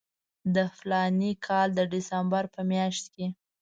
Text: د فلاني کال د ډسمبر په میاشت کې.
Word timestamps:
د 0.55 0.57
فلاني 0.77 1.31
کال 1.45 1.67
د 1.75 1.79
ډسمبر 1.91 2.43
په 2.53 2.61
میاشت 2.71 3.05
کې. 3.13 3.27